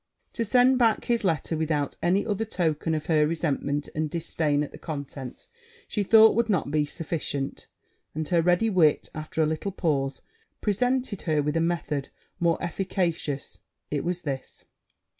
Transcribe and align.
To 0.33 0.43
send 0.43 0.79
back 0.79 1.05
his 1.05 1.23
letter 1.23 1.55
without 1.55 1.95
any 2.01 2.25
other 2.25 2.43
token 2.43 2.95
of 2.95 3.05
her 3.05 3.27
resentment 3.27 3.87
and 3.93 4.09
disdain 4.09 4.63
at 4.63 4.71
the 4.71 4.79
contents, 4.79 5.47
she 5.87 6.01
thought 6.01 6.33
would 6.33 6.49
not 6.49 6.71
be 6.71 6.87
sufficient; 6.87 7.67
and 8.15 8.27
her 8.29 8.41
ready 8.41 8.67
wit, 8.67 9.09
after 9.13 9.43
a 9.43 9.45
little 9.45 9.71
pause, 9.71 10.23
presented 10.59 11.21
her 11.29 11.43
with 11.43 11.55
a 11.55 11.61
method 11.61 12.09
more 12.39 12.57
efficacious. 12.63 13.59
It 13.91 14.03
was 14.03 14.23
this. 14.23 14.65